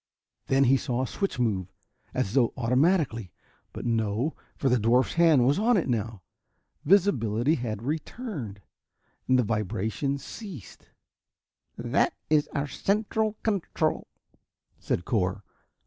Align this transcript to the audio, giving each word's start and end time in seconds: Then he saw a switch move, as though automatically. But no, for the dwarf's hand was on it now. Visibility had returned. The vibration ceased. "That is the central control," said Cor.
Then 0.47 0.63
he 0.63 0.77
saw 0.77 1.03
a 1.03 1.07
switch 1.07 1.37
move, 1.37 1.67
as 2.11 2.33
though 2.33 2.53
automatically. 2.57 3.31
But 3.71 3.85
no, 3.85 4.35
for 4.57 4.67
the 4.67 4.77
dwarf's 4.79 5.13
hand 5.13 5.45
was 5.45 5.59
on 5.59 5.77
it 5.77 5.87
now. 5.87 6.23
Visibility 6.83 7.53
had 7.53 7.83
returned. 7.83 8.61
The 9.29 9.43
vibration 9.43 10.17
ceased. 10.17 10.89
"That 11.77 12.15
is 12.31 12.49
the 12.51 12.65
central 12.65 13.33
control," 13.43 14.07
said 14.79 15.05
Cor. 15.05 15.43